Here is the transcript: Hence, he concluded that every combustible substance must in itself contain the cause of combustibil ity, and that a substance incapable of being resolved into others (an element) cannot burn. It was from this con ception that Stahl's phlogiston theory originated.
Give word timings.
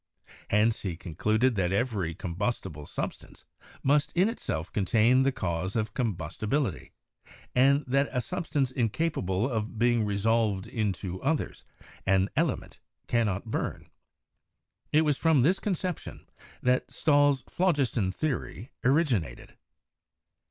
Hence, 0.49 0.81
he 0.81 0.97
concluded 0.97 1.53
that 1.53 1.71
every 1.71 2.15
combustible 2.15 2.87
substance 2.87 3.45
must 3.83 4.11
in 4.13 4.29
itself 4.29 4.71
contain 4.73 5.21
the 5.21 5.31
cause 5.31 5.75
of 5.75 5.93
combustibil 5.93 6.69
ity, 6.73 6.91
and 7.53 7.83
that 7.85 8.09
a 8.11 8.19
substance 8.19 8.71
incapable 8.71 9.47
of 9.47 9.77
being 9.77 10.03
resolved 10.03 10.65
into 10.65 11.21
others 11.21 11.63
(an 12.07 12.29
element) 12.35 12.79
cannot 13.05 13.45
burn. 13.51 13.91
It 14.91 15.01
was 15.03 15.19
from 15.19 15.41
this 15.41 15.59
con 15.59 15.75
ception 15.75 16.25
that 16.63 16.89
Stahl's 16.89 17.43
phlogiston 17.47 18.11
theory 18.11 18.71
originated. 18.83 19.55